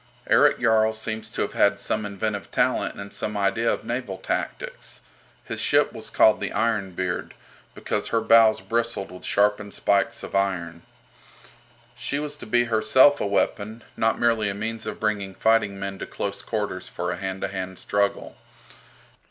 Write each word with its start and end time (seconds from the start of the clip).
Erik 0.31 0.59
Jarl 0.59 0.93
seems 0.93 1.29
to 1.29 1.43
have 1.43 1.53
had 1.53 1.79
some 1.79 2.07
inventive 2.07 2.49
talent 2.49 2.95
and 2.95 3.13
some 3.13 3.37
idea 3.37 3.71
of 3.71 3.83
naval 3.85 4.17
tactics. 4.17 5.03
His 5.45 5.61
ship 5.61 5.93
was 5.93 6.09
called 6.09 6.41
the 6.41 6.51
"Iron 6.53 6.93
Beard," 6.93 7.35
because 7.75 8.07
her 8.07 8.19
bows 8.19 8.61
bristled 8.61 9.11
with 9.11 9.23
sharpened 9.23 9.75
spikes 9.75 10.23
of 10.23 10.33
iron. 10.33 10.81
She 11.93 12.17
was 12.17 12.35
to 12.37 12.47
be 12.47 12.63
herself 12.63 13.21
a 13.21 13.27
weapon, 13.27 13.83
not 13.95 14.19
merely 14.19 14.49
a 14.49 14.55
means 14.55 14.87
of 14.87 14.99
bringing 14.99 15.35
fighting 15.35 15.79
men 15.79 15.99
to 15.99 16.07
close 16.07 16.41
quarters 16.41 16.89
for 16.89 17.11
a 17.11 17.17
hand 17.17 17.41
to 17.41 17.49
hand 17.49 17.77
struggle. 17.77 18.35